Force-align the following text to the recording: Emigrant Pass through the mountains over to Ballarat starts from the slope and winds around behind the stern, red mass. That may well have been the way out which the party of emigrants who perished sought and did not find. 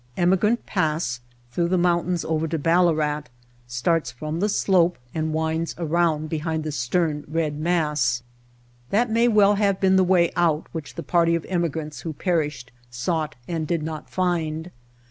Emigrant 0.17 0.65
Pass 0.65 1.19
through 1.51 1.67
the 1.67 1.77
mountains 1.77 2.25
over 2.25 2.47
to 2.47 2.57
Ballarat 2.57 3.25
starts 3.67 4.09
from 4.11 4.39
the 4.39 4.49
slope 4.49 4.97
and 5.13 5.31
winds 5.31 5.75
around 5.77 6.27
behind 6.27 6.63
the 6.63 6.71
stern, 6.71 7.23
red 7.27 7.59
mass. 7.59 8.23
That 8.89 9.11
may 9.11 9.27
well 9.27 9.53
have 9.57 9.79
been 9.79 9.97
the 9.97 10.03
way 10.03 10.31
out 10.35 10.65
which 10.71 10.95
the 10.95 11.03
party 11.03 11.35
of 11.35 11.45
emigrants 11.47 11.99
who 11.99 12.13
perished 12.13 12.71
sought 12.89 13.35
and 13.47 13.67
did 13.67 13.83
not 13.83 14.09
find. 14.09 14.71